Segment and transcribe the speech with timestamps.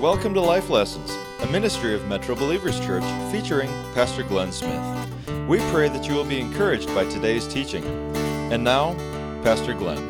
[0.00, 1.10] Welcome to Life Lessons,
[1.40, 3.02] a ministry of Metro Believers Church
[3.32, 4.80] featuring Pastor Glenn Smith.
[5.48, 7.84] We pray that you will be encouraged by today's teaching.
[8.52, 8.94] And now,
[9.42, 10.08] Pastor Glenn.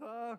[0.00, 0.38] the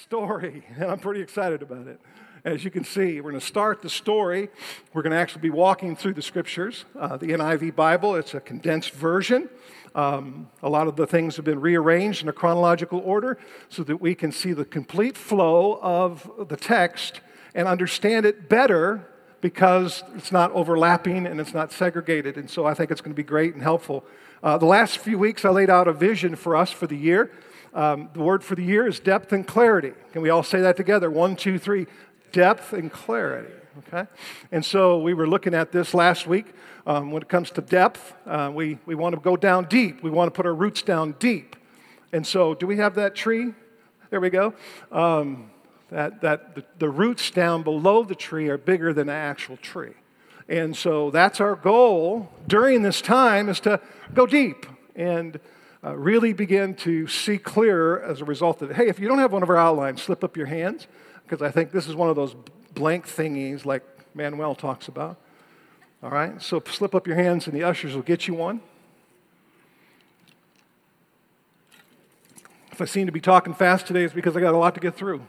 [0.00, 2.00] story, and I'm pretty excited about it.
[2.46, 4.48] As you can see, we're going to start the story.
[4.94, 6.84] We're going to actually be walking through the scriptures.
[6.96, 9.48] Uh, the NIV Bible, it's a condensed version.
[9.96, 13.36] Um, a lot of the things have been rearranged in a chronological order
[13.68, 17.20] so that we can see the complete flow of the text
[17.52, 19.04] and understand it better
[19.40, 22.36] because it's not overlapping and it's not segregated.
[22.36, 24.04] And so I think it's going to be great and helpful.
[24.40, 27.32] Uh, the last few weeks, I laid out a vision for us for the year.
[27.74, 29.92] Um, the word for the year is depth and clarity.
[30.12, 31.10] Can we all say that together?
[31.10, 31.86] One, two, three.
[32.36, 33.50] Depth and clarity.
[33.78, 34.06] Okay?
[34.52, 36.52] And so we were looking at this last week.
[36.86, 40.02] Um, when it comes to depth, uh, we, we want to go down deep.
[40.02, 41.56] We want to put our roots down deep.
[42.12, 43.54] And so, do we have that tree?
[44.10, 44.52] There we go.
[44.92, 45.50] Um,
[45.88, 49.94] that, that the, the roots down below the tree are bigger than the actual tree.
[50.46, 53.80] And so that's our goal during this time is to
[54.12, 55.40] go deep and
[55.82, 58.76] uh, really begin to see clearer as a result of it.
[58.76, 60.86] Hey, if you don't have one of our outlines, slip up your hands
[61.26, 62.36] because I think this is one of those
[62.74, 63.82] blank thingies like
[64.14, 65.18] Manuel talks about.
[66.02, 68.60] All right, so slip up your hands and the ushers will get you one.
[72.70, 74.80] If I seem to be talking fast today, it's because I got a lot to
[74.80, 75.22] get through.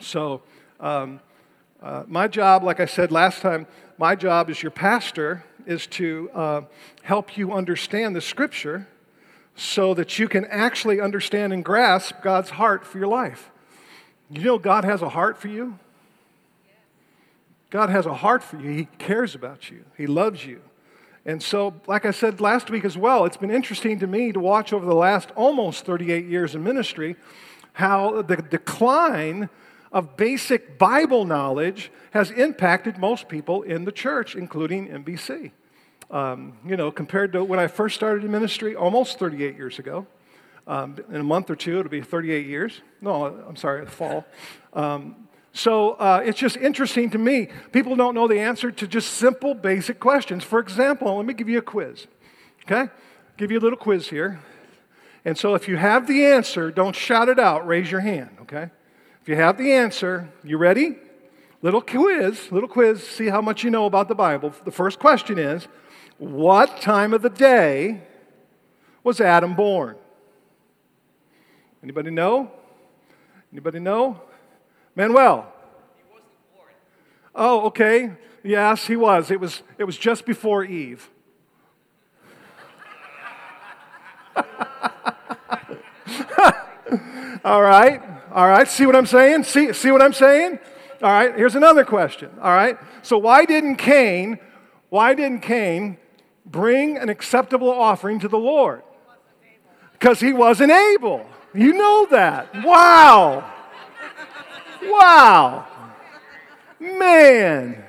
[0.00, 0.42] So,
[0.80, 1.20] um,
[1.80, 6.30] uh, my job, like I said last time, my job as your pastor is to
[6.34, 6.60] uh,
[7.02, 8.88] help you understand the scripture
[9.54, 13.51] so that you can actually understand and grasp God's heart for your life.
[14.32, 15.78] You know, God has a heart for you.
[17.68, 18.70] God has a heart for you.
[18.70, 20.62] He cares about you, He loves you.
[21.24, 24.40] And so, like I said last week as well, it's been interesting to me to
[24.40, 27.14] watch over the last almost 38 years in ministry
[27.74, 29.48] how the decline
[29.92, 35.52] of basic Bible knowledge has impacted most people in the church, including MBC.
[36.10, 40.06] Um, you know, compared to when I first started in ministry almost 38 years ago.
[40.66, 42.80] Um, in a month or two, it'll be 38 years.
[43.00, 44.24] No, I'm sorry, fall.
[44.72, 47.48] Um, so uh, it's just interesting to me.
[47.72, 50.44] People don't know the answer to just simple, basic questions.
[50.44, 52.06] For example, let me give you a quiz.
[52.64, 52.90] Okay?
[53.36, 54.40] Give you a little quiz here.
[55.24, 58.70] And so if you have the answer, don't shout it out, raise your hand, okay?
[59.20, 60.96] If you have the answer, you ready?
[61.60, 64.52] Little quiz, little quiz, see how much you know about the Bible.
[64.64, 65.68] The first question is
[66.18, 68.02] What time of the day
[69.04, 69.96] was Adam born?
[71.82, 72.50] Anybody know?
[73.52, 74.20] Anybody know?
[74.94, 75.52] Manuel.
[77.34, 78.12] Oh, okay.
[78.44, 79.30] Yes, he was.
[79.30, 81.10] It was, it was just before Eve.
[87.44, 88.00] All right.
[88.32, 88.68] All right.
[88.68, 89.44] See what I'm saying?
[89.44, 90.58] See, see what I'm saying?
[91.02, 91.34] All right.
[91.34, 92.30] Here's another question.
[92.40, 92.78] All right.
[93.02, 94.38] So why didn't Cain,
[94.88, 95.98] why didn't Cain
[96.46, 98.82] bring an acceptable offering to the Lord?
[99.92, 101.26] Because he wasn't able.
[101.54, 102.64] You know that.
[102.64, 103.50] Wow.
[104.82, 105.66] Wow.
[106.80, 107.84] Man.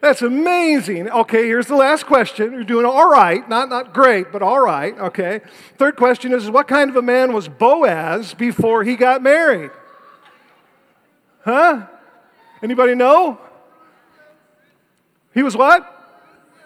[0.00, 1.10] That's amazing.
[1.10, 2.52] Okay, here's the last question.
[2.52, 3.46] You're doing all right.
[3.48, 4.96] Not, not great, but all right.
[4.96, 5.40] Okay.
[5.76, 9.72] Third question is what kind of a man was Boaz before he got married?
[11.44, 11.86] Huh?
[12.62, 13.40] Anybody know?
[15.34, 15.94] He was what?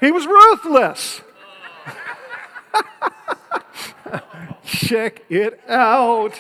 [0.01, 1.22] He was ruthless.
[4.65, 6.34] Check it out.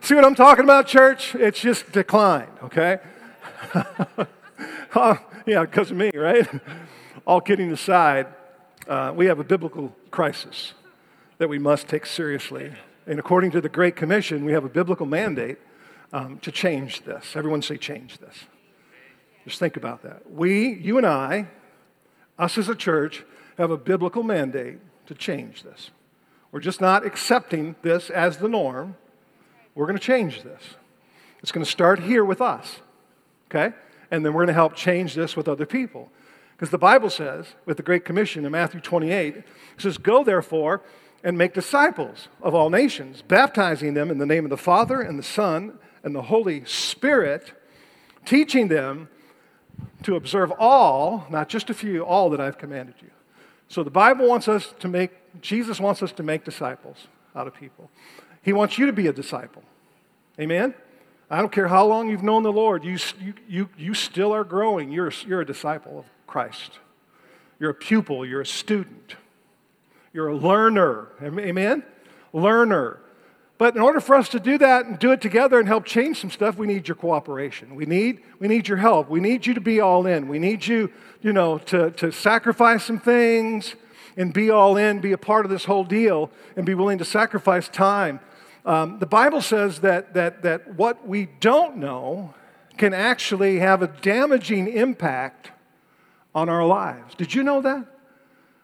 [0.00, 1.34] See what I'm talking about, church?
[1.34, 2.98] It's just declined, okay?
[3.74, 5.16] uh,
[5.46, 6.46] yeah, because of me, right?
[7.26, 8.26] All kidding aside,
[8.86, 10.74] uh, we have a biblical crisis
[11.38, 12.72] that we must take seriously.
[13.06, 15.58] And according to the Great Commission, we have a biblical mandate
[16.12, 17.34] um, to change this.
[17.34, 18.44] Everyone say, change this.
[19.44, 20.30] Just think about that.
[20.30, 21.48] We, you and I,
[22.38, 23.24] us as a church,
[23.56, 25.90] have a biblical mandate to change this.
[26.54, 28.94] We're just not accepting this as the norm.
[29.74, 30.62] We're going to change this.
[31.42, 32.76] It's going to start here with us,
[33.50, 33.74] okay?
[34.08, 36.12] And then we're going to help change this with other people.
[36.52, 39.44] Because the Bible says, with the Great Commission in Matthew 28, it
[39.78, 40.80] says, Go therefore
[41.24, 45.18] and make disciples of all nations, baptizing them in the name of the Father and
[45.18, 47.52] the Son and the Holy Spirit,
[48.24, 49.08] teaching them
[50.04, 53.10] to observe all, not just a few, all that I've commanded you.
[53.66, 55.10] So the Bible wants us to make,
[55.40, 57.90] Jesus wants us to make disciples out of people.
[58.42, 59.62] He wants you to be a disciple.
[60.38, 60.74] Amen?
[61.30, 64.44] I don't care how long you've known the Lord, you, you, you, you still are
[64.44, 64.92] growing.
[64.92, 66.78] You're, you're a disciple of Christ.
[67.58, 69.16] You're a pupil, you're a student,
[70.12, 71.08] you're a learner.
[71.22, 71.84] Amen?
[72.34, 72.98] learner.
[73.56, 76.20] But in order for us to do that and do it together and help change
[76.20, 77.76] some stuff, we need your cooperation.
[77.76, 79.08] We need, we need your help.
[79.08, 80.26] We need you to be all in.
[80.26, 80.92] We need you,
[81.22, 83.76] you know, to, to sacrifice some things
[84.16, 87.04] and be all in, be a part of this whole deal, and be willing to
[87.04, 88.20] sacrifice time.
[88.64, 92.34] Um, the Bible says that, that, that what we don't know
[92.76, 95.50] can actually have a damaging impact
[96.34, 97.14] on our lives.
[97.14, 97.86] Did you know that?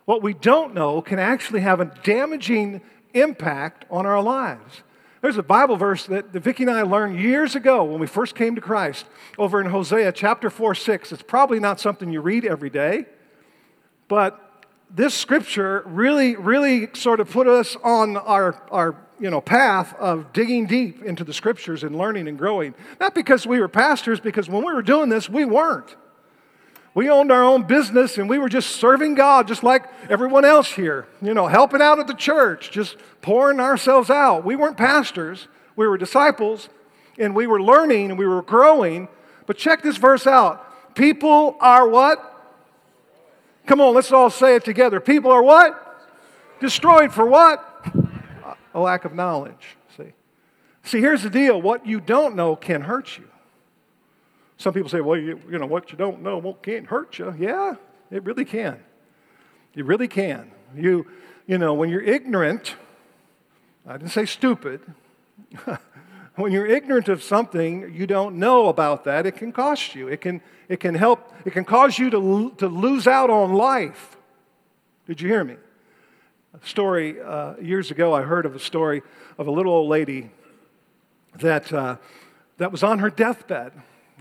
[0.05, 2.81] What we don't know can actually have a damaging
[3.14, 4.82] impact on our lives.
[5.20, 8.55] There's a Bible verse that, Vicki and I learned years ago when we first came
[8.55, 9.05] to Christ
[9.38, 11.12] over in Hosea chapter 4 6.
[11.12, 13.05] It's probably not something you read every day,
[14.08, 14.50] but
[14.95, 20.33] this scripture really, really sort of put us on our, our you know, path of
[20.33, 22.75] digging deep into the scriptures and learning and growing.
[22.99, 25.95] Not because we were pastors, because when we were doing this, we weren't.
[26.93, 30.73] We owned our own business and we were just serving God just like everyone else
[30.73, 34.45] here, you know, helping out at the church, just pouring ourselves out.
[34.45, 35.47] We weren't pastors,
[35.77, 36.69] we were disciples,
[37.17, 39.07] and we were learning and we were growing.
[39.47, 40.95] But check this verse out.
[40.97, 42.30] People are what?
[43.71, 44.99] Come on, let's all say it together.
[44.99, 46.11] People are what?
[46.59, 47.65] Destroyed for what?
[48.75, 49.77] A lack of knowledge.
[49.97, 50.13] See?
[50.83, 53.29] See, here's the deal what you don't know can hurt you.
[54.57, 57.33] Some people say, well, you, you know, what you don't know won't, can't hurt you.
[57.39, 57.77] Yeah,
[58.11, 58.81] it really can.
[59.77, 60.51] It really can.
[60.75, 61.07] You,
[61.47, 62.75] you know, when you're ignorant,
[63.87, 64.81] I didn't say stupid.
[66.35, 70.09] when you're ignorant of something you don't know about that, it can cost you.
[70.09, 70.41] It can,
[70.71, 74.17] it can help, it can cause you to, to lose out on life.
[75.05, 75.57] Did you hear me?
[76.55, 79.03] A story, uh, years ago, I heard of a story
[79.37, 80.31] of a little old lady
[81.41, 81.97] that, uh,
[82.59, 83.73] that was on her deathbed.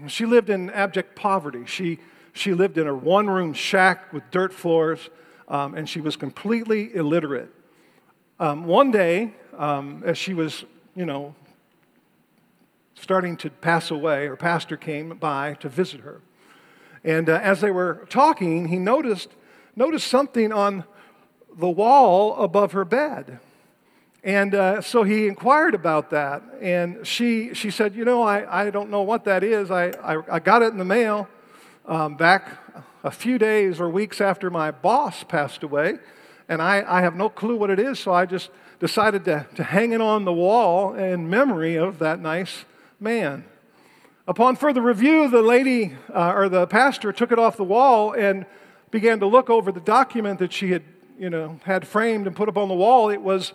[0.08, 1.68] She lived in abject poverty.
[1.68, 2.00] She,
[2.34, 5.12] she lived in a one room shack with dirt floors,
[5.50, 7.54] um, and she was completely illiterate.
[8.40, 10.66] Um, one day, um, as she was,
[10.96, 11.36] you know,
[12.96, 16.22] starting to pass away, her pastor came by to visit her.
[17.04, 19.30] And uh, as they were talking, he noticed,
[19.76, 20.84] noticed something on
[21.58, 23.40] the wall above her bed.
[24.24, 28.70] And uh, so he inquired about that, and she, she said, You know, I, I
[28.70, 29.72] don't know what that is.
[29.72, 31.30] I, I, I got it in the mail
[31.86, 32.58] um, back
[33.04, 36.00] a few days or weeks after my boss passed away,
[36.50, 38.50] and I, I have no clue what it is, so I just
[38.80, 42.66] decided to, to hang it on the wall in memory of that nice
[43.00, 43.46] man.
[44.30, 48.46] Upon further review, the lady uh, or the pastor took it off the wall and
[48.92, 50.84] began to look over the document that she had,
[51.18, 53.10] you know, had framed and put up on the wall.
[53.10, 53.54] It was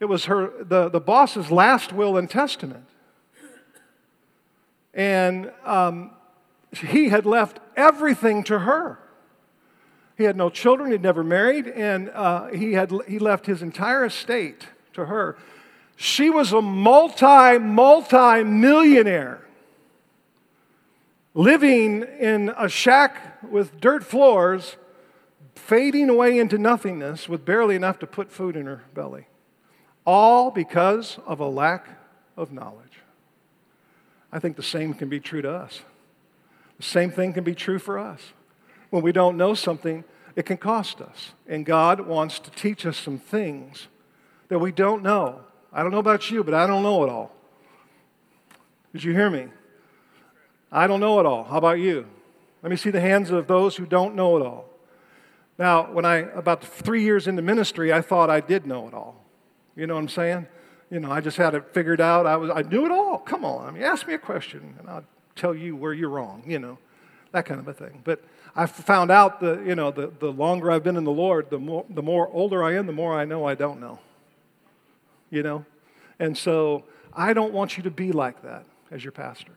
[0.00, 2.86] it was her, the, the boss's last will and testament.
[4.94, 6.12] And um,
[6.72, 8.98] he had left everything to her.
[10.16, 14.06] He had no children, he'd never married, and uh, he, had, he left his entire
[14.06, 15.36] estate to her.
[15.96, 19.43] She was a multi, multi millionaire
[21.34, 24.76] living in a shack with dirt floors,
[25.54, 29.26] fading away into nothingness with barely enough to put food in her belly.
[30.06, 31.88] All because of a lack
[32.36, 33.00] of knowledge.
[34.32, 35.82] I think the same can be true to us.
[36.76, 38.32] The same thing can be true for us.
[38.90, 40.04] When we don't know something,
[40.36, 41.32] it can cost us.
[41.46, 43.88] And God wants to teach us some things
[44.48, 45.40] that we don't know.
[45.72, 47.32] I don't know about you, but I don't know it all.
[48.92, 49.48] Did you hear me?
[50.74, 51.44] I don't know it all.
[51.44, 52.04] How about you?
[52.60, 54.68] Let me see the hands of those who don't know it all.
[55.56, 59.24] Now, when I, about three years into ministry, I thought I did know it all.
[59.76, 60.48] You know what I'm saying?
[60.90, 62.26] You know, I just had it figured out.
[62.26, 63.18] I, was, I knew it all.
[63.18, 63.68] Come on.
[63.68, 65.04] I mean, ask me a question and I'll
[65.36, 66.78] tell you where you're wrong, you know,
[67.30, 68.00] that kind of a thing.
[68.02, 68.24] But
[68.56, 71.58] I found out that, you know, the, the longer I've been in the Lord, the
[71.58, 74.00] more, the more older I am, the more I know I don't know.
[75.30, 75.64] You know?
[76.18, 79.52] And so I don't want you to be like that as your pastor.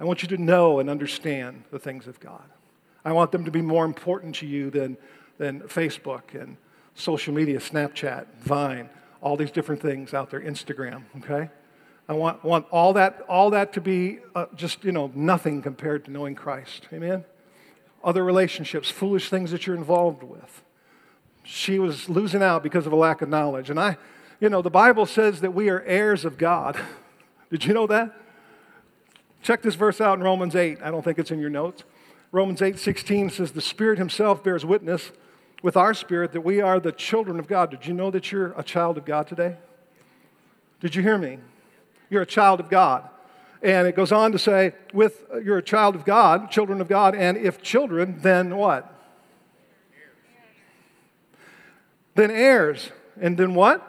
[0.00, 2.44] I want you to know and understand the things of God.
[3.04, 4.96] I want them to be more important to you than,
[5.38, 6.56] than Facebook and
[6.94, 8.90] social media, Snapchat, Vine
[9.20, 11.50] all these different things out there, Instagram, okay?
[12.08, 16.04] I want, want all, that, all that to be uh, just, you know, nothing compared
[16.06, 16.88] to knowing Christ.
[16.92, 17.24] Amen?
[18.02, 20.62] Other relationships, foolish things that you're involved with.
[21.42, 23.70] She was losing out because of a lack of knowledge.
[23.70, 23.96] And I,
[24.40, 26.78] you know, the Bible says that we are heirs of God.
[27.50, 28.14] Did you know that?
[29.42, 30.78] Check this verse out in Romans 8.
[30.82, 31.84] I don't think it's in your notes.
[32.32, 35.12] Romans 8 16 says, The Spirit Himself bears witness
[35.62, 37.70] with our spirit that we are the children of God.
[37.70, 39.56] Did you know that you're a child of God today?
[40.80, 41.38] Did you hear me?
[42.10, 43.08] You're a child of God.
[43.62, 47.16] And it goes on to say, with you're a child of God, children of God,
[47.16, 48.94] and if children, then what?
[52.14, 52.90] Then heirs.
[53.20, 53.88] And then what?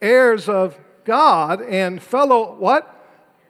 [0.00, 2.92] heirs of God and fellow what?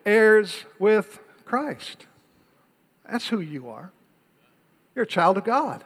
[0.04, 2.06] Heirs with Christ.
[3.10, 3.92] That's who you are.
[4.94, 5.84] You're a child of God.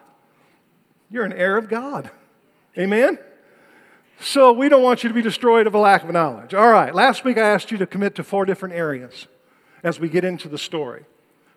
[1.11, 2.11] You're an heir of God.
[2.76, 3.19] Amen?
[4.21, 6.55] So we don't want you to be destroyed of a lack of knowledge.
[6.55, 9.26] All right, last week I asked you to commit to four different areas
[9.83, 11.05] as we get into the story.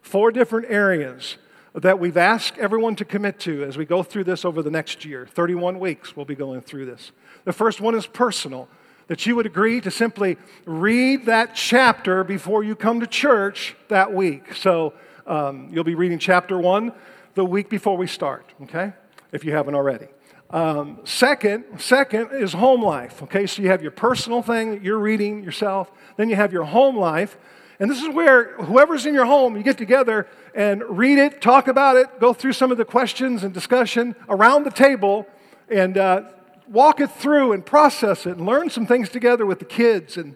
[0.01, 1.37] Four different areas
[1.75, 5.05] that we've asked everyone to commit to as we go through this over the next
[5.05, 5.25] year.
[5.25, 7.11] 31 weeks we'll be going through this.
[7.45, 8.69] The first one is personal,
[9.07, 14.13] that you would agree to simply read that chapter before you come to church that
[14.13, 14.55] week.
[14.55, 14.93] So
[15.27, 16.93] um, you'll be reading chapter one
[17.35, 18.93] the week before we start, okay?
[19.31, 20.07] If you haven't already.
[20.49, 23.23] Um, second, second is home life.
[23.23, 25.91] Okay, so you have your personal thing you're reading yourself.
[26.15, 27.37] Then you have your home life,
[27.79, 31.67] and this is where whoever's in your home, you get together and read it, talk
[31.67, 35.25] about it, go through some of the questions and discussion around the table,
[35.69, 36.21] and uh,
[36.67, 40.35] walk it through and process it, and learn some things together with the kids and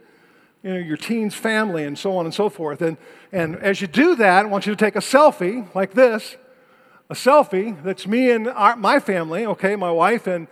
[0.63, 2.81] you know, your teen's family and so on and so forth.
[2.81, 2.97] And,
[3.31, 6.35] and as you do that, I want you to take a selfie like this
[7.09, 10.47] a selfie that's me and our, my family, okay, my wife and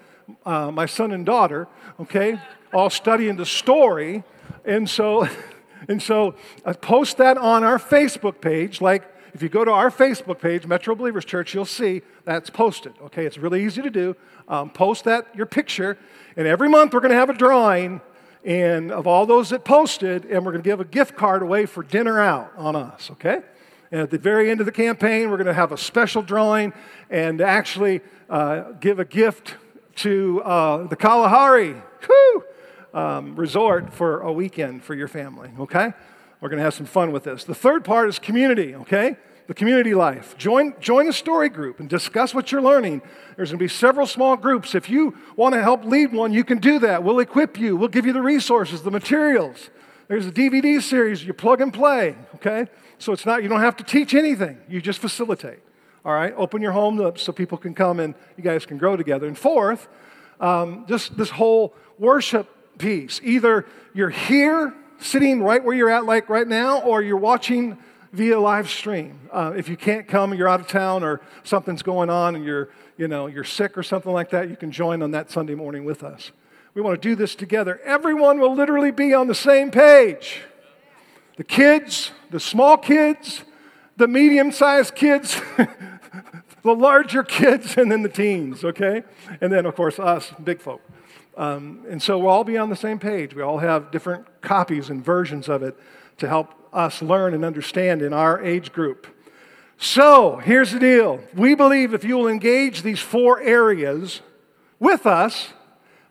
[0.46, 1.68] uh, my son and daughter,
[2.00, 2.40] okay,
[2.74, 4.24] all studying the story.
[4.64, 5.28] And so,
[5.90, 8.82] and so I post that on our Facebook page.
[8.82, 9.04] Like,
[9.36, 13.26] if you go to our Facebook page, Metro Believers Church, you'll see that's posted, okay?
[13.26, 14.16] It's really easy to do.
[14.48, 15.98] Um, post that, your picture,
[16.38, 18.00] and every month we're going to have a drawing
[18.46, 21.66] and of all those that posted, and we're going to give a gift card away
[21.66, 23.42] for dinner out on us, okay?
[23.92, 26.72] And at the very end of the campaign, we're going to have a special drawing
[27.10, 28.00] and actually
[28.30, 29.56] uh, give a gift
[29.96, 31.76] to uh, the Kalahari
[32.94, 35.92] um, resort for a weekend for your family, okay?
[36.46, 37.44] We're going to have some fun with this.
[37.44, 39.18] The third part is community, okay?
[39.48, 40.38] The community life.
[40.38, 43.02] Join, join a story group and discuss what you're learning.
[43.36, 44.76] There's going to be several small groups.
[44.76, 47.04] If you want to help lead one, you can do that.
[47.04, 49.72] We'll equip you, we'll give you the resources, the materials.
[50.08, 52.68] There's a DVD series you plug and play, okay?
[53.00, 55.64] So it's not, you don't have to teach anything, you just facilitate.
[56.06, 58.96] All right, open your home up so people can come and you guys can grow
[58.96, 59.26] together.
[59.26, 59.88] And fourth,
[60.40, 63.20] um, just this whole worship piece.
[63.24, 67.78] Either you're here sitting right where you're at, like right now, or you're watching
[68.14, 69.20] via live stream.
[69.32, 72.70] Uh, if you can't come, you're out of town, or something's going on, and you're
[72.98, 75.86] you know you're sick or something like that, you can join on that Sunday morning
[75.86, 76.32] with us.
[76.74, 77.80] We want to do this together.
[77.86, 80.42] Everyone will literally be on the same page
[81.38, 83.44] the kids, the small kids,
[83.98, 85.42] the medium sized kids,
[86.64, 89.04] the larger kids, and then the teens, okay?
[89.42, 90.82] And then, of course, us, big folk.
[91.38, 93.34] Um, and so we'll all be on the same page.
[93.34, 95.78] We all have different copies and versions of it
[96.18, 99.08] to help us learn and understand in our age group.
[99.78, 104.22] So here's the deal we believe if you will engage these four areas
[104.80, 105.50] with us,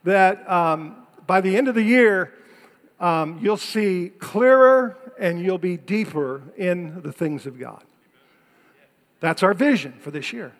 [0.04, 2.32] that um, by the end of the year,
[3.00, 7.82] um, you'll see clearer and you'll be deeper in the things of God.
[9.20, 10.52] That's our vision for this year.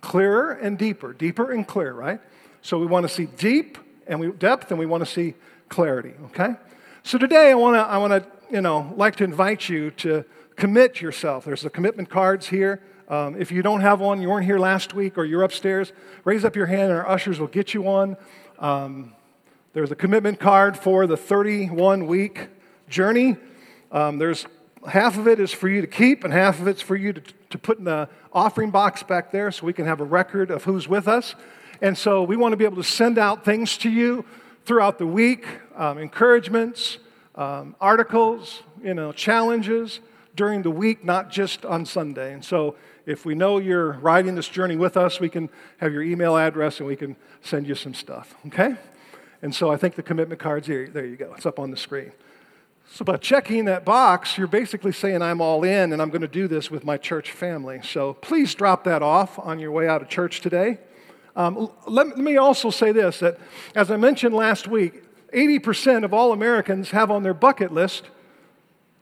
[0.00, 2.20] Clearer and deeper, deeper and clear, right?
[2.62, 5.34] So we want to see deep and we, depth and we want to see
[5.68, 6.54] clarity, okay?
[7.02, 10.24] So today I want to I want to, you know, like to invite you to
[10.56, 11.44] commit yourself.
[11.44, 12.82] There's the commitment cards here.
[13.08, 15.92] Um, if you don't have one, you weren't here last week or you're upstairs,
[16.24, 18.16] raise up your hand and our ushers will get you one.
[18.58, 19.14] Um,
[19.74, 22.48] there's a commitment card for the 31 week
[22.88, 23.36] journey.
[23.92, 24.46] Um, there's
[24.88, 27.20] half of it is for you to keep, and half of it's for you to,
[27.50, 30.64] to put in the offering box back there so we can have a record of
[30.64, 31.34] who's with us.
[31.80, 34.24] And so we want to be able to send out things to you
[34.64, 36.98] throughout the week um, encouragements,
[37.34, 40.00] um, articles, you know, challenges
[40.34, 42.32] during the week, not just on Sunday.
[42.32, 46.02] And so if we know you're riding this journey with us, we can have your
[46.02, 48.76] email address and we can send you some stuff, okay?
[49.42, 50.88] And so I think the commitment card's here.
[50.88, 51.32] There you go.
[51.36, 52.12] It's up on the screen.
[52.88, 56.28] So, by checking that box, you're basically saying, I'm all in and I'm going to
[56.28, 57.80] do this with my church family.
[57.82, 60.78] So, please drop that off on your way out of church today.
[61.36, 63.38] Um, let, let me also say this that,
[63.74, 68.04] as I mentioned last week, 80% of all Americans have on their bucket list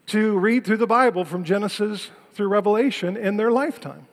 [0.06, 4.08] to read through the Bible from Genesis through Revelation in their lifetime.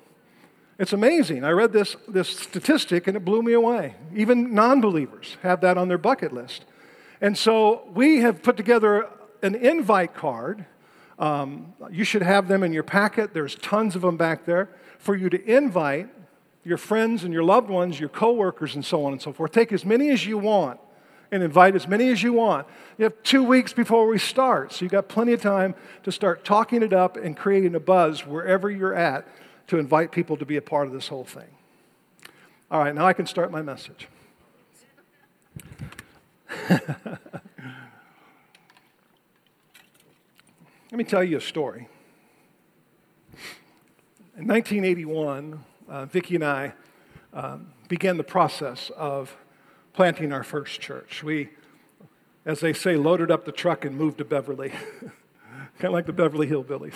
[0.77, 1.43] It's amazing.
[1.43, 3.95] I read this, this statistic and it blew me away.
[4.15, 6.65] Even non believers have that on their bucket list.
[7.21, 9.07] And so we have put together
[9.41, 10.65] an invite card.
[11.19, 13.33] Um, you should have them in your packet.
[13.33, 16.09] There's tons of them back there for you to invite
[16.63, 19.51] your friends and your loved ones, your coworkers, and so on and so forth.
[19.51, 20.79] Take as many as you want
[21.31, 22.67] and invite as many as you want.
[22.97, 26.43] You have two weeks before we start, so you've got plenty of time to start
[26.43, 29.27] talking it up and creating a buzz wherever you're at
[29.67, 31.47] to invite people to be a part of this whole thing.
[32.69, 34.07] All right, now I can start my message.
[40.91, 41.87] Let me tell you a story.
[44.37, 46.73] In 1981, uh, Vicki and I
[47.33, 49.35] um, began the process of
[49.91, 51.21] planting our first church.
[51.21, 51.49] We,
[52.45, 54.69] as they say, loaded up the truck and moved to Beverly,
[55.01, 56.95] kind of like the Beverly Hillbillies,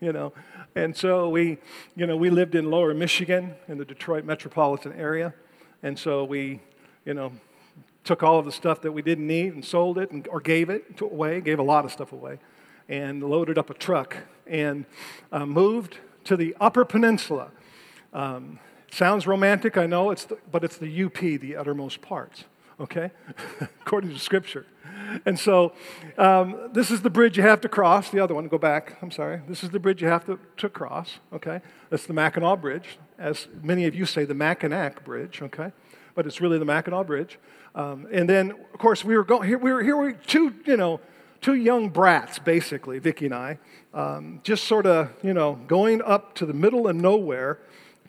[0.00, 0.32] you know.
[0.76, 1.58] And so we,
[1.96, 5.34] you know, we lived in Lower Michigan in the Detroit metropolitan area,
[5.82, 6.60] and so we,
[7.04, 7.32] you know,
[8.04, 10.70] took all of the stuff that we didn't need and sold it and, or gave
[10.70, 12.38] it away, gave a lot of stuff away,
[12.88, 14.84] and loaded up a truck and
[15.32, 17.50] uh, moved to the Upper Peninsula.
[18.12, 18.58] Um,
[18.90, 22.44] sounds romantic, I know, it's the, but it's the UP, the uttermost parts,
[22.78, 23.10] okay?
[23.60, 24.66] According to Scripture.
[25.24, 25.72] And so
[26.18, 28.10] um, this is the bridge you have to cross.
[28.10, 29.40] The other one, go back, I'm sorry.
[29.48, 31.60] This is the bridge you have to, to cross, okay?
[31.90, 32.98] That's the Mackinac Bridge.
[33.18, 35.72] As many of you say, the Mackinac Bridge, okay?
[36.14, 37.38] But it's really the Mackinac Bridge.
[37.74, 39.56] Um, and then, of course, we were going here.
[39.56, 39.96] We were here.
[39.96, 41.00] We two, you know,
[41.40, 43.58] two young brats, basically, Vicki and I,
[43.94, 47.58] um, just sort of, you know, going up to the middle of nowhere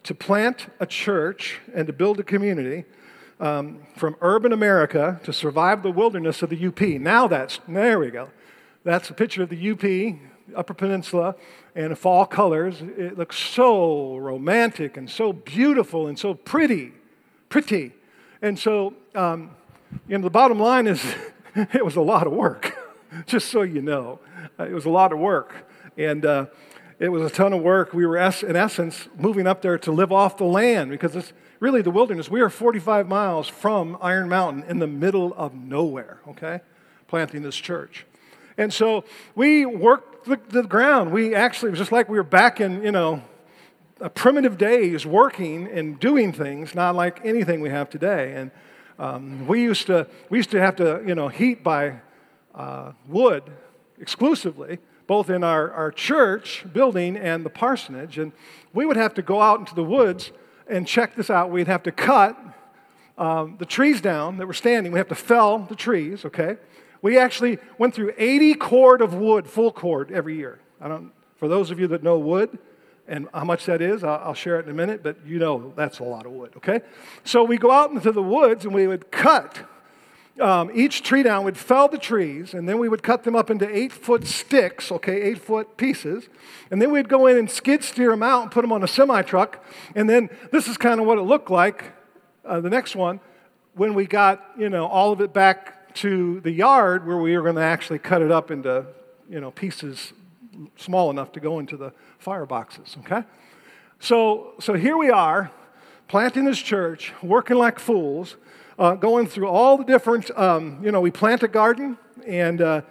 [0.03, 2.85] to plant a church and to build a community
[3.39, 6.81] um, from urban America to survive the wilderness of the UP.
[6.81, 8.29] Now that's there we go.
[8.83, 11.35] That's a picture of the UP, Upper Peninsula,
[11.75, 12.81] in fall colors.
[12.81, 16.91] It looks so romantic and so beautiful and so pretty,
[17.49, 17.93] pretty.
[18.41, 19.51] And so, um,
[20.07, 21.03] you know, the bottom line is
[21.55, 22.77] it was a lot of work,
[23.25, 24.19] just so you know.
[24.59, 25.53] Uh, it was a lot of work.
[25.97, 26.47] And uh,
[26.99, 27.93] it was a ton of work.
[27.93, 31.81] We were, in essence, moving up there to live off the land because it's really
[31.81, 32.29] the wilderness.
[32.29, 36.61] We are 45 miles from Iron Mountain in the middle of nowhere, okay?
[37.07, 38.05] Planting this church.
[38.57, 41.11] And so we worked the, the ground.
[41.11, 43.23] We actually, it was just like we were back in, you know,
[43.99, 48.33] a primitive days working and doing things, not like anything we have today.
[48.35, 48.51] And
[48.99, 52.01] um, we, used to, we used to have to, you know, heat by
[52.53, 53.43] uh, wood
[53.99, 58.17] exclusively, both in our, our church building and the parsonage.
[58.17, 58.31] And
[58.73, 60.31] we would have to go out into the woods
[60.67, 61.51] and check this out.
[61.51, 62.37] We'd have to cut
[63.17, 64.91] um, the trees down that were standing.
[64.91, 66.57] We have to fell the trees, okay?
[67.01, 70.59] We actually went through 80 cord of wood, full cord, every year.
[70.79, 72.57] I don't, for those of you that know wood,
[73.07, 75.99] and how much that is, I'll share it in a minute, but you know that's
[75.99, 76.79] a lot of wood, okay?
[77.25, 79.59] So we go out into the woods and we would cut
[80.39, 83.51] um, each tree down, we'd fell the trees, and then we would cut them up
[83.51, 86.27] into eight foot sticks, okay, eight foot pieces.
[86.71, 88.87] And then we'd go in and skid steer them out and put them on a
[88.87, 89.63] semi truck.
[89.95, 91.93] And then this is kind of what it looked like,
[92.45, 93.19] uh, the next one,
[93.75, 97.43] when we got, you know, all of it back to the yard where we were
[97.43, 98.85] going to actually cut it up into,
[99.29, 100.13] you know, pieces
[100.77, 101.91] small enough to go into the
[102.23, 103.23] fireboxes, okay?
[103.99, 105.51] So, so here we are,
[106.07, 108.35] planting this church, working like fools,
[108.77, 112.81] uh, going through all the different, um, you know, we plant a garden, and uh,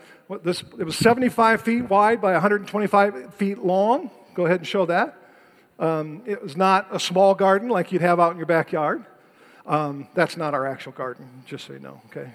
[0.43, 4.11] this, it was 75 feet wide by 125 feet long.
[4.35, 5.17] Go ahead and show that.
[5.79, 9.05] Um, it was not a small garden like you'd have out in your backyard.
[9.67, 12.33] Um, that's not our actual garden, just so you know, okay?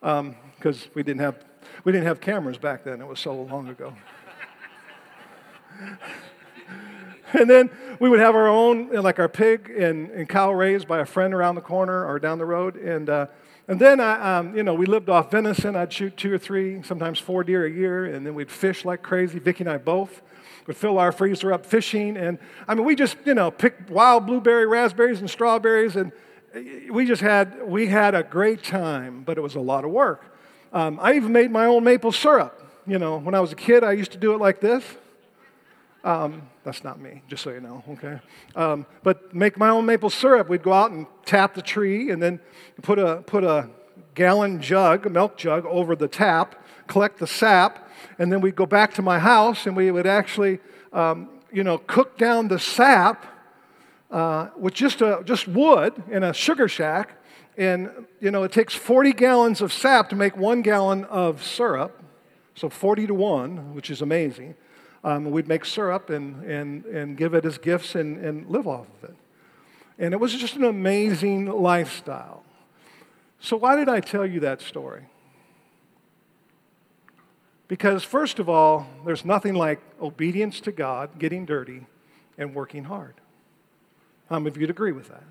[0.00, 1.36] Because um, we didn't have
[1.84, 3.00] we didn't have cameras back then.
[3.00, 3.94] It was so long ago.
[7.38, 11.00] and then we would have our own, like our pig and, and cow raised by
[11.00, 12.76] a friend around the corner or down the road.
[12.76, 13.26] And, uh,
[13.68, 15.76] and then, I, um, you know, we lived off venison.
[15.76, 18.06] I'd shoot two or three, sometimes four deer a year.
[18.06, 19.38] And then we'd fish like crazy.
[19.38, 20.20] Vicki and I both
[20.66, 22.16] would fill our freezer up fishing.
[22.16, 25.96] And I mean, we just, you know, picked wild blueberry, raspberries, and strawberries.
[25.96, 26.12] And
[26.90, 30.24] we just had, we had a great time, but it was a lot of work.
[30.72, 32.58] Um, I even made my own maple syrup.
[32.86, 34.84] You know, when I was a kid, I used to do it like this.
[36.04, 38.18] Um, that's not me, just so you know, okay?
[38.56, 40.48] Um, but make my own maple syrup.
[40.48, 42.40] We'd go out and tap the tree and then
[42.82, 43.68] put a, put a
[44.14, 47.88] gallon jug, a milk jug, over the tap, collect the sap,
[48.18, 50.58] and then we'd go back to my house and we would actually,
[50.92, 53.24] um, you know, cook down the sap
[54.10, 57.16] uh, with just, a, just wood in a sugar shack.
[57.56, 62.02] And, you know, it takes 40 gallons of sap to make one gallon of syrup.
[62.54, 64.54] So 40 to 1, which is amazing.
[65.04, 68.86] Um, we'd make syrup and, and, and give it as gifts and, and live off
[69.02, 69.16] of it.
[69.98, 72.44] And it was just an amazing lifestyle.
[73.40, 75.02] So, why did I tell you that story?
[77.66, 81.86] Because, first of all, there's nothing like obedience to God, getting dirty,
[82.38, 83.14] and working hard.
[84.28, 85.24] How many of you'd agree with that?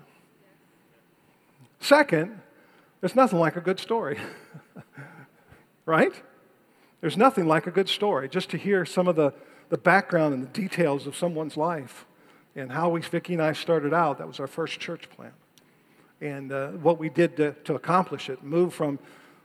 [1.80, 2.40] Second,
[3.00, 4.18] there's nothing like a good story.
[5.86, 6.12] right?
[7.00, 8.28] There's nothing like a good story.
[8.28, 9.32] Just to hear some of the
[9.72, 12.04] the background and the details of someone's life
[12.54, 14.18] and how we, Vicki and I started out.
[14.18, 15.32] That was our first church plant.
[16.20, 18.98] And uh, what we did to, to, accomplish it, move from,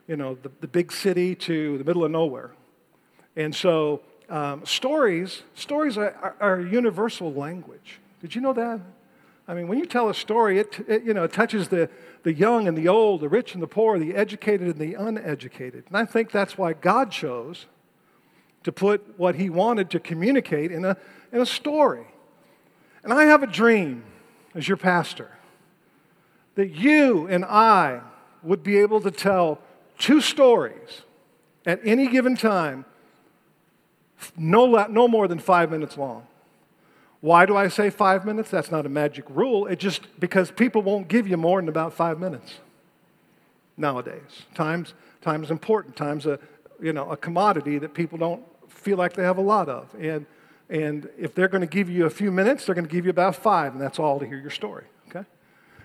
[0.06, 2.52] you know, the, the big city to the middle of nowhere.
[3.38, 8.02] And so um, stories, stories are, are, are, universal language.
[8.20, 8.82] Did you know that?
[9.48, 11.90] I mean, when you tell a story, it, it, you know, it touches the,
[12.24, 15.86] the young and the old, the rich and the poor, the educated and the uneducated.
[15.88, 17.68] And I think that's why God chose
[18.68, 20.98] to put what he wanted to communicate in a,
[21.32, 22.06] in a story.
[23.02, 24.04] And I have a dream
[24.54, 25.32] as your pastor
[26.56, 28.02] that you and I
[28.44, 29.60] would be able to tell
[29.98, 31.04] two stories
[31.66, 32.84] at any given time,
[34.36, 36.28] no, no more than five minutes long.
[37.22, 38.50] Why do I say five minutes?
[38.52, 39.66] That's not a magic rule.
[39.68, 42.56] It just because people won't give you more than about five minutes
[43.78, 44.44] nowadays.
[44.56, 45.96] Time's, time's important.
[45.96, 46.38] Time's a,
[46.82, 48.44] you know, a commodity that people don't
[48.88, 49.94] feel like they have a lot of.
[50.00, 50.26] And,
[50.70, 53.12] and if they're going to give you a few minutes, they're going to give you
[53.12, 54.86] about five, and that's all to hear your story.
[55.10, 55.26] Okay?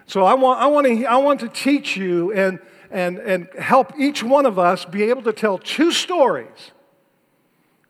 [0.07, 2.61] So I want, I want, to, I want to teach you and,
[2.93, 6.71] and, and help each one of us be able to tell two stories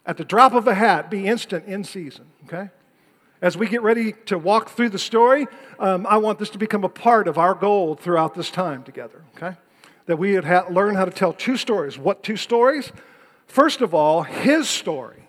[0.07, 2.25] at the drop of a hat, be instant in season.
[2.47, 2.71] Okay?
[3.43, 5.47] As we get ready to walk through the story,
[5.79, 9.23] um, I want this to become a part of our goal throughout this time together.
[9.37, 9.59] Okay?
[10.07, 11.99] That we would ha- learn how to tell two stories.
[11.99, 12.93] What two stories?
[13.47, 15.23] First of all, his story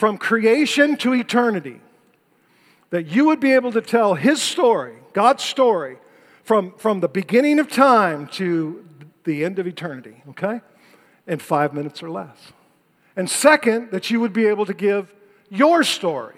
[0.00, 1.78] from creation to eternity.
[2.88, 5.98] That you would be able to tell his story, God's story,
[6.42, 8.82] from, from the beginning of time to
[9.24, 10.62] the end of eternity, okay?
[11.26, 12.34] In five minutes or less.
[13.14, 15.12] And second, that you would be able to give
[15.50, 16.36] your story.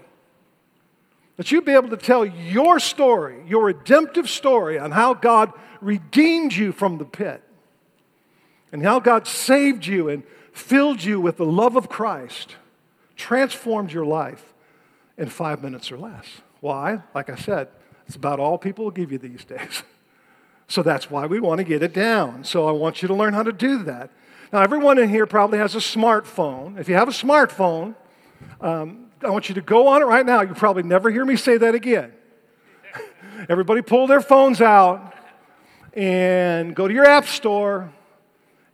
[1.37, 6.53] That you'd be able to tell your story, your redemptive story on how God redeemed
[6.53, 7.45] you from the pit
[8.73, 12.57] and how God saved you and filled you with the love of Christ,
[13.17, 14.53] transformed your life
[15.17, 16.27] in five minutes or less.
[16.61, 17.03] Why?
[17.15, 17.69] Like I said,
[18.07, 19.83] it's about all people will give you these days.
[20.69, 22.45] So that's why we want to get it down.
[22.45, 24.09] So I want you to learn how to do that.
[24.55, 26.79] Now, everyone in here probably has a smartphone.
[26.79, 27.95] If you have a smartphone,
[28.59, 30.41] um, I want you to go on it right now.
[30.41, 32.13] You'll probably never hear me say that again.
[33.51, 35.15] Everybody pull their phones out
[35.93, 37.93] and go to your app store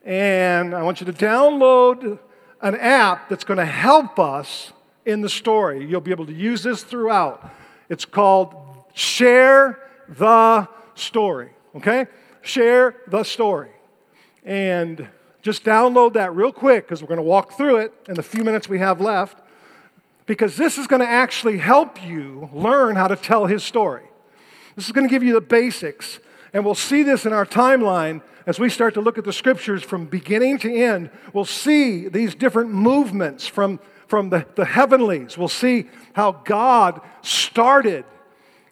[0.05, 2.19] and I want you to download
[2.61, 4.73] an app that's going to help us
[5.05, 5.85] in the story.
[5.87, 7.51] You'll be able to use this throughout.
[7.89, 8.55] It's called
[8.95, 11.51] Share the Story.
[11.77, 12.07] Okay?
[12.43, 13.71] Share the Story.
[14.45, 15.09] And
[15.43, 18.45] just download that real quick because we're going to walk through it in the few
[18.45, 19.41] minutes we have left.
[20.27, 24.05] Because this is going to actually help you learn how to tell his story.
[24.77, 26.21] This is going to give you the basics.
[26.53, 29.83] And we'll see this in our timeline as we start to look at the scriptures
[29.83, 35.37] from beginning to end, we'll see these different movements from, from the, the heavenlies.
[35.37, 35.85] We'll see
[36.15, 38.07] how God started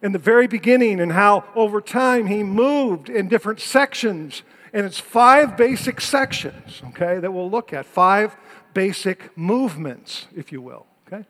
[0.01, 4.41] in the very beginning and how over time he moved in different sections.
[4.73, 7.85] And it's five basic sections, okay, that we'll look at.
[7.85, 8.35] Five
[8.73, 11.23] basic movements, if you will, okay?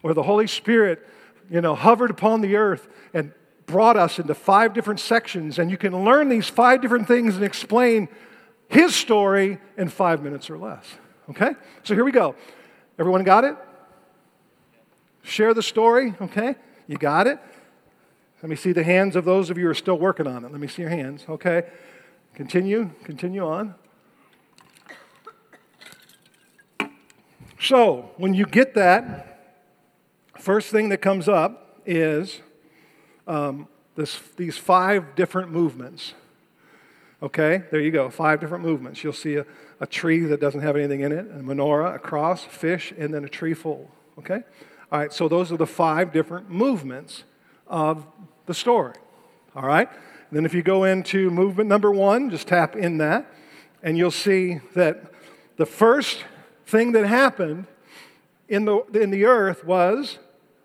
[0.00, 1.06] Where the Holy Spirit,
[1.50, 3.32] you know, hovered upon the earth and
[3.66, 7.44] brought us into five different sections, and you can learn these five different things and
[7.44, 8.08] explain
[8.68, 10.84] his story in five minutes or less.
[11.28, 11.50] Okay?
[11.82, 12.34] So here we go.
[12.98, 13.56] Everyone got it?
[15.22, 16.54] Share the story, okay?
[16.86, 17.38] You got it?
[18.42, 20.52] Let me see the hands of those of you who are still working on it.
[20.52, 21.64] Let me see your hands, okay?
[22.34, 23.74] Continue, continue on.
[27.60, 29.62] So, when you get that,
[30.38, 32.40] first thing that comes up is
[33.26, 36.14] um, this, these five different movements.
[37.22, 39.02] Okay, there you go, five different movements.
[39.02, 39.46] You'll see a,
[39.80, 43.24] a tree that doesn't have anything in it, a menorah, a cross, fish, and then
[43.24, 43.90] a tree full.
[44.18, 44.42] Okay?
[44.92, 47.24] All right, so those are the five different movements
[47.66, 48.06] of
[48.44, 48.94] the story.
[49.54, 49.88] All right?
[49.88, 53.26] And then if you go into movement number one, just tap in that,
[53.82, 55.12] and you'll see that
[55.56, 56.24] the first
[56.66, 57.66] thing that happened
[58.48, 60.18] in the, in the earth was,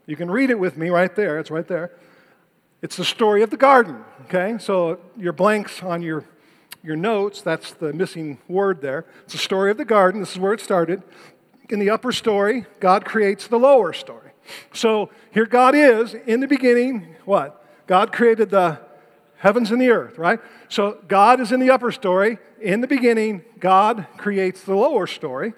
[0.05, 1.91] you can read it with me right there, it's right there.
[2.81, 4.57] It's the story of the garden, okay?
[4.59, 6.25] So your blanks on your,
[6.83, 9.05] your notes, that's the missing word there.
[9.23, 10.19] It's the story of the garden.
[10.19, 11.03] This is where it started.
[11.69, 14.31] In the upper story, God creates the lower story.
[14.73, 17.63] So here God is in the beginning, what?
[17.85, 18.79] God created the
[19.37, 20.39] heavens and the earth, right?
[20.67, 22.39] So God is in the upper story.
[22.59, 25.53] In the beginning, God creates the lower story.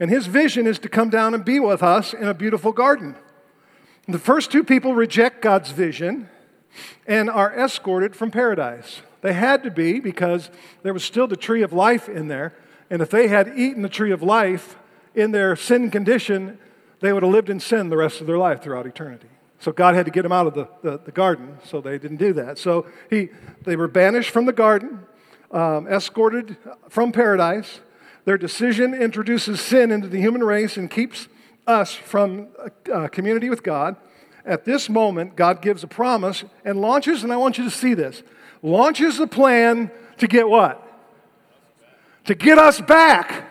[0.00, 3.14] And his vision is to come down and be with us in a beautiful garden.
[4.08, 6.28] The first two people reject God's vision
[7.06, 9.02] and are escorted from paradise.
[9.20, 10.50] They had to be because
[10.82, 12.54] there was still the tree of life in there.
[12.90, 14.76] And if they had eaten the tree of life
[15.14, 16.58] in their sin condition,
[17.00, 19.28] they would have lived in sin the rest of their life throughout eternity.
[19.60, 22.18] So God had to get them out of the, the, the garden, so they didn't
[22.18, 22.58] do that.
[22.58, 23.30] So he,
[23.62, 25.00] they were banished from the garden,
[25.50, 26.56] um, escorted
[26.90, 27.80] from paradise.
[28.26, 31.28] Their decision introduces sin into the human race and keeps
[31.66, 32.48] us from
[32.92, 33.96] a community with God.
[34.44, 37.94] At this moment, God gives a promise and launches, and I want you to see
[37.94, 38.22] this
[38.62, 40.80] launches a plan to get what?
[42.24, 43.50] To get us back.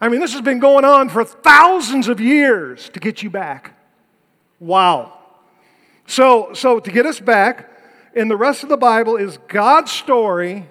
[0.00, 3.74] I mean, this has been going on for thousands of years to get you back.
[4.60, 5.18] Wow.
[6.06, 7.70] So, so to get us back,
[8.14, 10.68] in the rest of the Bible is God's story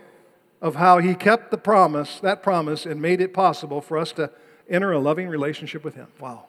[0.62, 4.32] of how He kept the promise, that promise, and made it possible for us to
[4.70, 6.08] enter a loving relationship with Him.
[6.20, 6.46] Wow.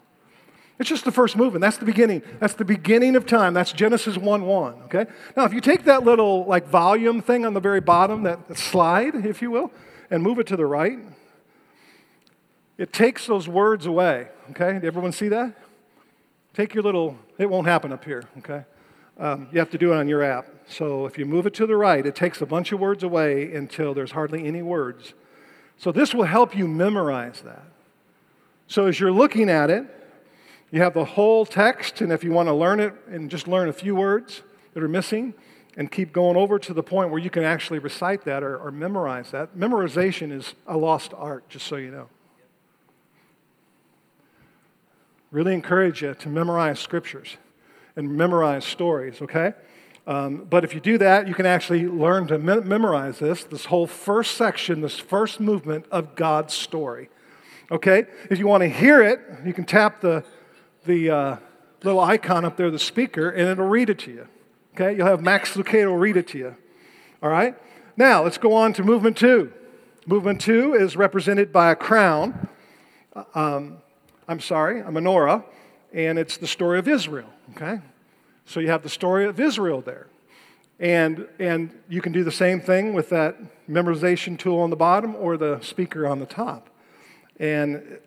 [0.78, 1.60] It's just the first movement.
[1.60, 2.22] That's the beginning.
[2.38, 3.52] That's the beginning of time.
[3.52, 4.74] That's Genesis 1 1.
[4.84, 5.06] Okay?
[5.36, 9.14] Now, if you take that little like volume thing on the very bottom, that, slide,
[9.14, 9.72] if you will,
[10.10, 10.98] and move it to the right,
[12.76, 14.28] it takes those words away.
[14.50, 14.74] Okay?
[14.74, 15.52] Did everyone see that?
[16.54, 18.22] Take your little, it won't happen up here.
[18.38, 18.64] Okay?
[19.18, 20.46] Um, you have to do it on your app.
[20.68, 23.52] So if you move it to the right, it takes a bunch of words away
[23.52, 25.12] until there's hardly any words.
[25.76, 27.64] So this will help you memorize that.
[28.68, 29.86] So as you're looking at it,
[30.70, 33.68] you have the whole text, and if you want to learn it and just learn
[33.68, 34.42] a few words
[34.74, 35.34] that are missing,
[35.78, 38.72] and keep going over to the point where you can actually recite that or, or
[38.72, 39.56] memorize that.
[39.56, 42.08] Memorization is a lost art, just so you know.
[45.30, 47.36] Really encourage you to memorize scriptures
[47.94, 49.52] and memorize stories, okay?
[50.08, 53.66] Um, but if you do that, you can actually learn to me- memorize this, this
[53.66, 57.08] whole first section, this first movement of God's story.
[57.70, 58.04] Okay?
[58.30, 60.24] If you want to hear it, you can tap the
[60.88, 61.36] the uh,
[61.84, 64.26] little icon up there, the speaker, and it'll read it to you.
[64.74, 64.96] Okay?
[64.96, 66.56] You'll have Max Lucado read it to you.
[67.22, 67.54] All right?
[67.96, 69.52] Now, let's go on to movement two.
[70.06, 72.48] Movement two is represented by a crown.
[73.14, 73.78] Uh, um,
[74.26, 75.44] I'm sorry, a menorah,
[75.92, 77.28] and it's the story of Israel.
[77.50, 77.80] Okay?
[78.46, 80.06] So you have the story of Israel there.
[80.80, 83.36] And, and you can do the same thing with that
[83.68, 86.70] memorization tool on the bottom or the speaker on the top.
[87.38, 87.98] And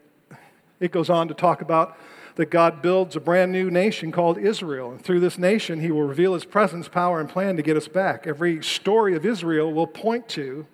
[0.79, 1.95] it goes on to talk about
[2.35, 4.91] that God builds a brand new nation called Israel.
[4.91, 7.87] And through this nation, he will reveal his presence, power, and plan to get us
[7.87, 8.25] back.
[8.25, 10.65] Every story of Israel will point to,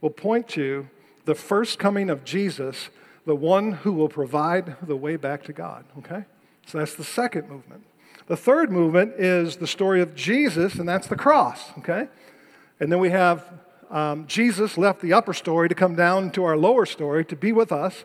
[0.00, 0.88] will point to
[1.24, 2.90] the first coming of Jesus,
[3.26, 5.84] the one who will provide the way back to God.
[5.98, 6.24] Okay?
[6.66, 7.84] So that's the second movement.
[8.26, 11.70] The third movement is the story of Jesus, and that's the cross.
[11.78, 12.08] Okay?
[12.80, 13.44] And then we have
[13.90, 17.52] um, Jesus left the upper story to come down to our lower story to be
[17.52, 18.04] with us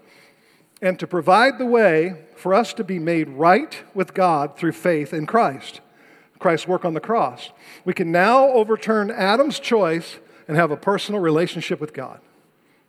[0.81, 5.13] and to provide the way for us to be made right with God through faith
[5.13, 5.81] in Christ,
[6.39, 7.51] Christ's work on the cross.
[7.83, 12.19] We can now overturn Adam's choice and have a personal relationship with God.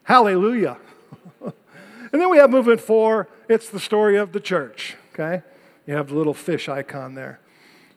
[0.03, 0.77] Hallelujah.
[1.41, 1.53] and
[2.13, 5.43] then we have movement four it's the story of the church, okay?
[5.87, 7.41] You have the little fish icon there.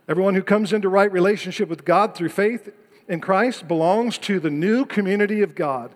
[0.07, 2.73] Everyone who comes into right relationship with God through faith
[3.09, 5.93] in Christ belongs to the new community of God.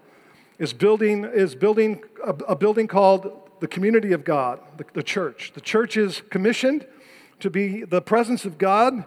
[0.59, 5.51] Is building, is building a, a building called the community of God, the, the church.
[5.55, 6.85] The church is commissioned
[7.39, 9.05] to be the presence of God,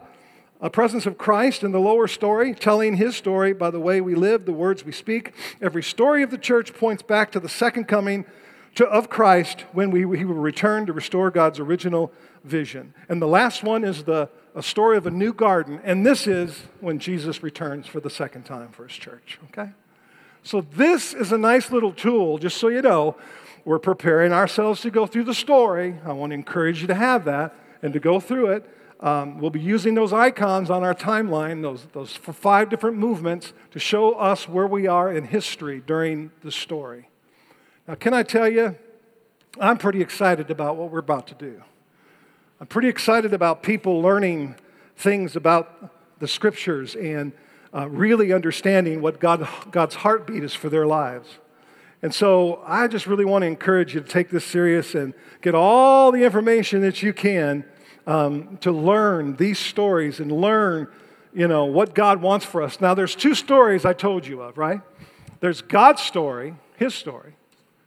[0.61, 4.17] a presence of Christ in the lower story, telling his story by the way we
[4.17, 5.33] live, the words we speak.
[5.63, 8.25] Every story of the church points back to the second coming
[8.75, 12.11] to, of Christ when we, he will return to restore God's original
[12.43, 12.95] vision.
[13.09, 16.65] And the last one is the, a story of a new garden, and this is
[16.81, 19.71] when Jesus returns for the second time for his church, okay?
[20.43, 23.17] So, this is a nice little tool, just so you know,
[23.65, 25.97] we're preparing ourselves to go through the story.
[26.05, 28.69] I want to encourage you to have that and to go through it.
[29.01, 33.79] Um, we'll be using those icons on our timeline, those, those five different movements, to
[33.79, 37.09] show us where we are in history during the story.
[37.87, 38.77] Now, can I tell you,
[39.61, 41.63] I'm pretty excited about what we're about to do.
[42.61, 44.57] I'm pretty excited about people learning
[44.97, 47.33] things about the scriptures and
[47.73, 51.29] uh, really understanding what God, God's heartbeat is for their lives.
[52.03, 55.55] And so I just really want to encourage you to take this serious and get
[55.55, 57.65] all the information that you can
[58.07, 60.89] um, to learn these stories and learn,
[61.35, 62.81] you know, what God wants for us.
[62.81, 64.81] Now, there's two stories I told you of, right?
[65.41, 67.35] There's God's story, His story.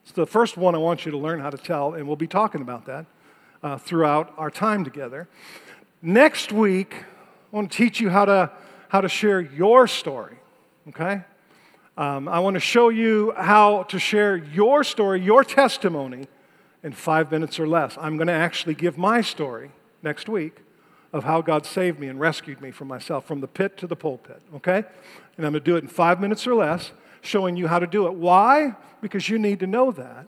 [0.03, 2.27] It's the first one I want you to learn how to tell, and we'll be
[2.27, 3.05] talking about that
[3.63, 5.29] uh, throughout our time together.
[6.01, 6.95] Next week,
[7.51, 8.51] I want to teach you how to,
[8.89, 10.37] how to share your story,
[10.89, 11.21] okay?
[11.97, 16.27] Um, I want to show you how to share your story, your testimony,
[16.83, 17.97] in five minutes or less.
[17.99, 20.57] I'm going to actually give my story next week
[21.13, 23.95] of how God saved me and rescued me from myself, from the pit to the
[23.95, 24.77] pulpit, okay?
[25.37, 27.87] And I'm going to do it in five minutes or less, showing you how to
[27.87, 28.13] do it.
[28.13, 28.75] Why?
[29.01, 30.25] Because you need to know that.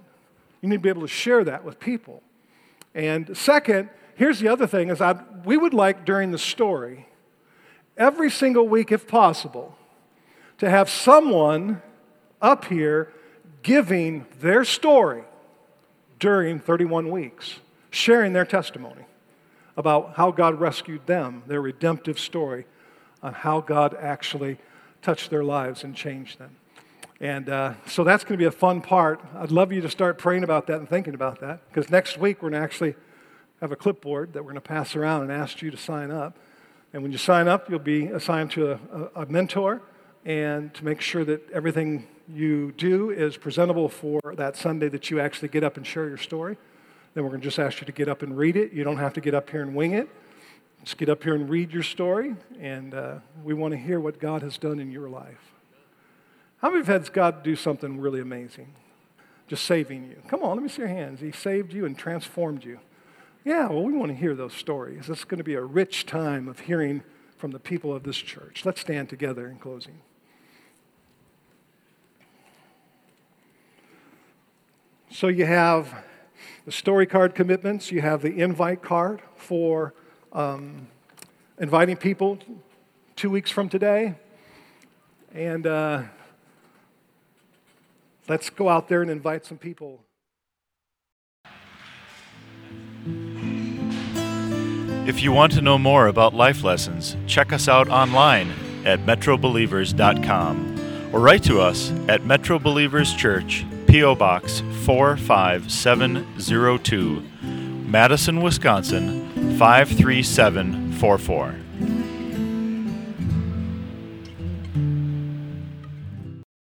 [0.62, 2.22] You need to be able to share that with people.
[2.94, 7.08] And second, here's the other thing is I, we would like during the story,
[7.98, 9.78] every single week if possible,
[10.64, 11.82] to have someone
[12.42, 13.12] up here
[13.64, 15.24] giving their story
[16.20, 17.60] during 31 weeks,
[17.92, 19.04] sharing their testimony
[19.76, 22.66] about how God rescued them, their redemptive story
[23.22, 24.58] on how God actually
[25.02, 26.56] touched their lives and changed them.
[27.20, 29.22] And uh, so that's going to be a fun part.
[29.36, 32.42] I'd love you to start praying about that and thinking about that because next week
[32.42, 32.96] we're going to actually
[33.60, 36.38] have a clipboard that we're going to pass around and ask you to sign up.
[36.94, 39.82] And when you sign up, you'll be assigned to a, a, a mentor
[40.26, 45.20] and to make sure that everything you do is presentable for that Sunday that you
[45.20, 46.58] actually get up and share your story.
[47.14, 48.72] Then we're going to just ask you to get up and read it.
[48.72, 50.10] You don't have to get up here and wing it.
[50.84, 54.20] Just get up here and read your story, and uh, we want to hear what
[54.20, 55.54] God has done in your life.
[56.58, 58.74] How many of you had God do something really amazing?
[59.48, 60.18] Just saving you.
[60.28, 61.22] Come on, let me see your hands.
[61.22, 62.80] He saved you and transformed you.
[63.46, 65.10] Yeah, well, we want to hear those stories.
[65.10, 67.04] It's going to be a rich time of hearing
[67.38, 68.66] from the people of this church.
[68.66, 70.00] Let's stand together in closing.
[75.14, 75.94] So you have
[76.66, 79.94] the story card commitments, you have the invite card for
[80.32, 80.88] um,
[81.60, 82.40] inviting people
[83.16, 84.16] two weeks from today.
[85.32, 86.02] And uh,
[88.28, 90.00] let's go out there and invite some people.
[95.06, 98.52] If you want to know more about life lessons, check us out online
[98.84, 103.64] at metrobelievers.com or write to us at Metro Believers Church,
[103.94, 104.16] P.O.
[104.16, 107.22] Box 45702,
[107.86, 109.30] Madison, Wisconsin
[109.60, 111.63] 53744.